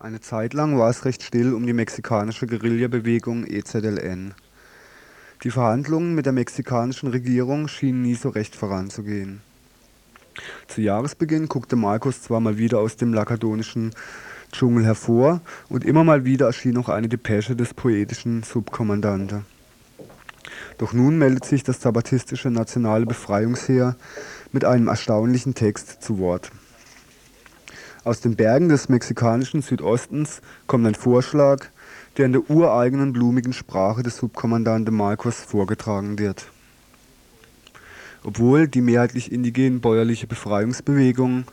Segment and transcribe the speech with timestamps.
[0.00, 4.32] Eine Zeit lang war es recht still um die mexikanische Guerillabewegung EZLN.
[5.42, 9.40] Die Verhandlungen mit der mexikanischen Regierung schienen nie so recht voranzugehen.
[10.68, 13.90] Zu Jahresbeginn guckte Marcos zwar mal wieder aus dem lakadonischen
[14.52, 19.42] Dschungel hervor und immer mal wieder erschien noch eine Depesche des poetischen Subkommandante.
[20.78, 23.96] Doch nun meldet sich das zapatistische Nationale Befreiungsheer
[24.52, 26.52] mit einem erstaunlichen Text zu Wort.
[28.08, 31.66] Aus den Bergen des mexikanischen Südostens kommt ein Vorschlag,
[32.16, 36.46] der in der ureigenen blumigen Sprache des Subkommandante Marcos vorgetragen wird.
[38.24, 41.44] Obwohl die mehrheitlich indigenen bäuerliche Befreiungsbewegung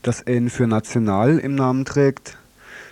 [0.00, 2.38] das N für national im Namen trägt,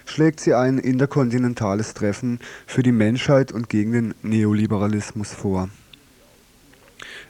[0.05, 5.71] schlägt sie ein interkontinentales Treffen für die Menschheit und gegen den Neoliberalismus vor.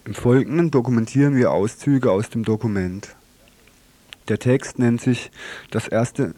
[0.04, 3.14] Im Folgenden dokumentieren wir Auszüge aus dem Dokument.
[4.28, 5.30] Der Text nennt sich
[5.70, 6.34] das erste,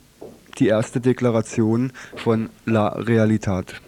[0.59, 3.81] die erste Deklaration von La Realitat.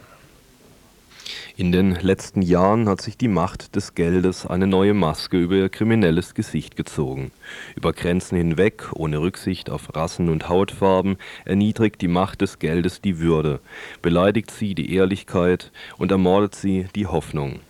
[1.57, 5.69] In den letzten Jahren hat sich die Macht des Geldes eine neue Maske über ihr
[5.69, 7.31] kriminelles Gesicht gezogen.
[7.77, 13.19] Über Grenzen hinweg, ohne Rücksicht auf Rassen und Hautfarben, erniedrigt die Macht des Geldes die
[13.19, 13.61] Würde,
[14.01, 17.61] beleidigt sie die Ehrlichkeit und ermordet sie die Hoffnung.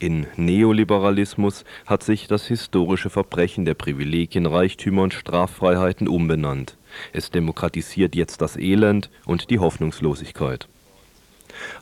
[0.00, 6.78] In Neoliberalismus hat sich das historische Verbrechen der Privilegien, Reichtümer und Straffreiheiten umbenannt.
[7.12, 10.68] Es demokratisiert jetzt das Elend und die Hoffnungslosigkeit.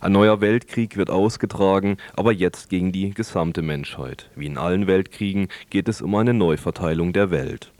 [0.01, 4.29] Ein neuer Weltkrieg wird ausgetragen, aber jetzt gegen die gesamte Menschheit.
[4.35, 7.71] Wie in allen Weltkriegen geht es um eine Neuverteilung der Welt.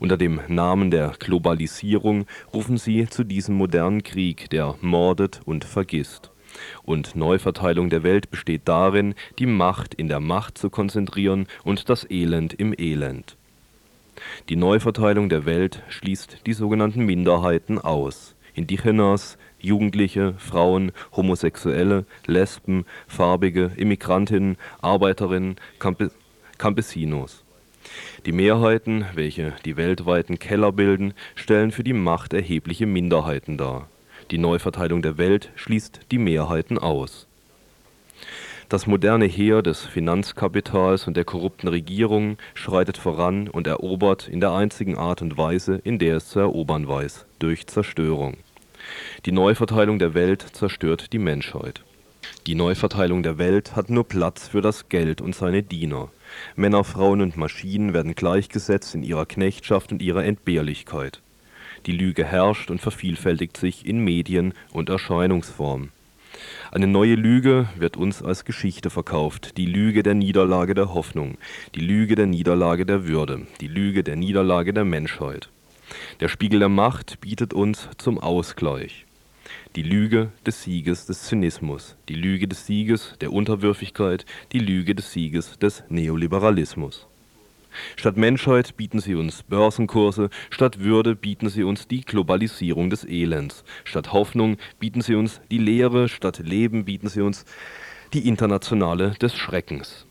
[0.00, 6.32] Unter dem Namen der Globalisierung rufen sie zu diesem modernen Krieg, der mordet und vergisst.
[6.82, 12.08] Und Neuverteilung der Welt besteht darin, die Macht in der Macht zu konzentrieren und das
[12.10, 13.36] Elend im Elend.
[14.48, 18.34] Die Neuverteilung der Welt schließt die sogenannten Minderheiten aus.
[18.54, 26.10] Indigenas, Jugendliche, Frauen, Homosexuelle, Lesben, Farbige, Immigrantinnen, Arbeiterinnen, Campe
[26.58, 27.42] Campesinos.
[28.26, 33.88] Die Mehrheiten, welche die weltweiten Keller bilden, stellen für die Macht erhebliche Minderheiten dar
[34.30, 37.26] die Neuverteilung der Welt schließt die Mehrheiten aus.
[38.68, 44.52] Das moderne Heer des Finanzkapitals und der korrupten Regierungen schreitet voran und erobert in der
[44.52, 48.36] einzigen Art und Weise, in der es zu erobern weiß, durch Zerstörung.
[49.26, 51.82] Die Neuverteilung der Welt zerstört die Menschheit.
[52.46, 56.10] Die Neuverteilung der Welt hat nur Platz für das Geld und seine Diener.
[56.54, 61.20] Männer, Frauen und Maschinen werden gleichgesetzt in ihrer Knechtschaft und ihrer Entbehrlichkeit.
[61.86, 65.90] Die Lüge herrscht und vervielfältigt sich in Medien und Erscheinungsform.
[66.70, 71.36] Eine neue Lüge wird uns als Geschichte verkauft, die Lüge der Niederlage der Hoffnung,
[71.74, 75.48] die Lüge der Niederlage der Würde, die Lüge der Niederlage der Menschheit.
[76.20, 79.06] Der Spiegel der Macht bietet uns zum Ausgleich.
[79.74, 85.12] Die Lüge des Sieges des Zynismus, die Lüge des Sieges der Unterwürfigkeit, die Lüge des
[85.12, 87.06] Sieges des Neoliberalismus.
[87.96, 93.64] Statt Menschheit bieten sie uns Börsenkurse, statt Würde bieten sie uns die Globalisierung des Elends,
[93.84, 97.44] statt Hoffnung bieten sie uns die Lehre, statt Leben bieten sie uns
[98.12, 100.06] die Internationale des Schreckens.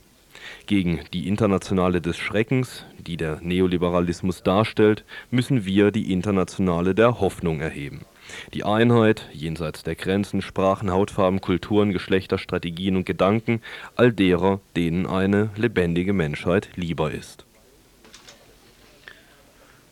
[0.66, 7.60] Gegen die Internationale des Schreckens, die der Neoliberalismus darstellt, müssen wir die Internationale der Hoffnung
[7.60, 8.06] erheben.
[8.54, 13.62] Die Einheit jenseits der Grenzen, Sprachen, Hautfarben, Kulturen, Geschlechter, Strategien und Gedanken
[13.96, 17.46] all derer, denen eine lebendige Menschheit lieber ist.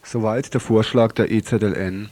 [0.09, 2.07] Soweit der Vorschlag der EZLN.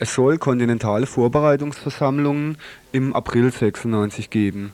[0.00, 2.58] Es soll kontinentale Vorbereitungsversammlungen
[2.90, 4.72] im April 96 geben,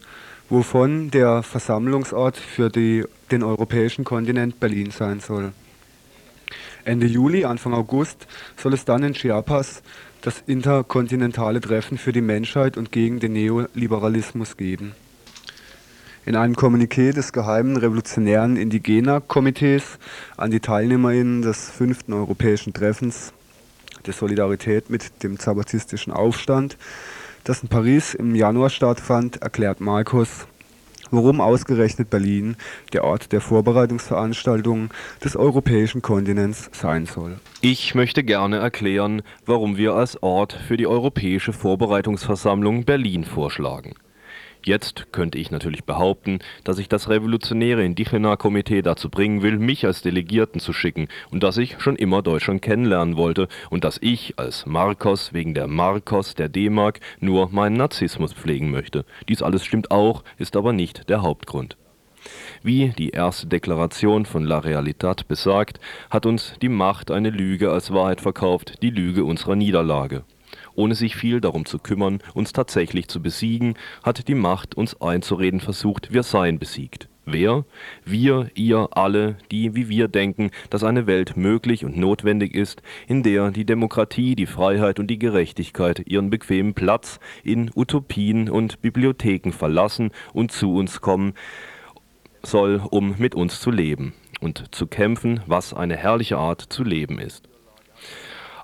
[0.48, 5.52] wovon der Versammlungsort für die, den europäischen Kontinent Berlin sein soll.
[6.86, 9.82] Ende Juli, Anfang August soll es dann in Chiapas
[10.22, 14.94] das interkontinentale Treffen für die Menschheit und gegen den Neoliberalismus geben.
[16.26, 20.00] In einem Kommuniqué des geheimen revolutionären Indigener-Komitees
[20.36, 23.32] an die TeilnehmerInnen des fünften europäischen Treffens
[24.06, 26.78] der Solidarität mit dem zapatistischen Aufstand,
[27.44, 30.48] das in Paris im Januar stattfand, erklärt Markus,
[31.12, 32.56] warum ausgerechnet Berlin
[32.92, 34.90] der Ort der Vorbereitungsveranstaltungen
[35.22, 37.38] des europäischen Kontinents sein soll.
[37.60, 43.94] Ich möchte gerne erklären, warum wir als Ort für die Europäische Vorbereitungsversammlung Berlin vorschlagen.
[44.66, 50.02] Jetzt könnte ich natürlich behaupten, dass ich das revolutionäre Indigena-Komitee dazu bringen will, mich als
[50.02, 54.66] Delegierten zu schicken und dass ich schon immer Deutschland kennenlernen wollte und dass ich als
[54.66, 59.04] Marcos wegen der Marcos der D-Mark nur meinen Narzissmus pflegen möchte.
[59.28, 61.76] Dies alles stimmt auch, ist aber nicht der Hauptgrund.
[62.64, 65.78] Wie die erste Deklaration von La Realitat besagt,
[66.10, 70.24] hat uns die Macht eine Lüge als Wahrheit verkauft, die Lüge unserer Niederlage.
[70.76, 73.74] Ohne sich viel darum zu kümmern, uns tatsächlich zu besiegen,
[74.04, 77.08] hat die Macht uns einzureden versucht, wir seien besiegt.
[77.28, 77.64] Wer?
[78.04, 83.24] Wir, ihr, alle, die wie wir denken, dass eine Welt möglich und notwendig ist, in
[83.24, 89.50] der die Demokratie, die Freiheit und die Gerechtigkeit ihren bequemen Platz in Utopien und Bibliotheken
[89.50, 91.34] verlassen und zu uns kommen
[92.44, 97.18] soll, um mit uns zu leben und zu kämpfen, was eine herrliche Art zu leben
[97.18, 97.48] ist.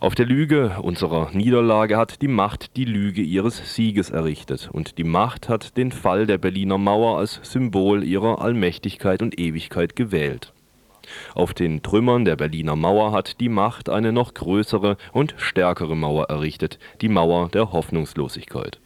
[0.02, 5.04] Auf der Lüge unserer Niederlage hat die Macht die Lüge ihres Sieges errichtet, und die
[5.04, 10.52] Macht hat den Fall der Berliner Mauer als Symbol ihrer Allmächtigkeit und Ewigkeit gewählt.
[11.36, 16.24] Auf den Trümmern der Berliner Mauer hat die Macht eine noch größere und stärkere Mauer
[16.30, 18.80] errichtet, die Mauer der Hoffnungslosigkeit.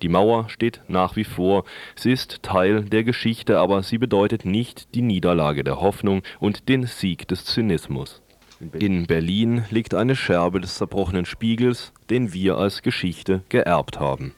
[0.00, 1.64] Die Mauer steht nach wie vor,
[1.96, 6.86] sie ist Teil der Geschichte, aber sie bedeutet nicht die Niederlage der Hoffnung und den
[6.86, 8.21] Sieg des Zynismus.
[8.78, 9.64] In Berlin.
[9.70, 14.34] Liegt eine Scherbe des zerbrochenen Spiegels, den wir als Geschichte geerbt haben